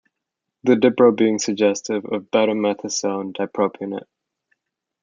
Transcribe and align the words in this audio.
The 0.63 0.73
Dipro 0.73 1.15
being 1.15 1.37
suggestive 1.37 2.05
of 2.05 2.31
betamethasone 2.31 3.33
dipropionate. 3.33 4.07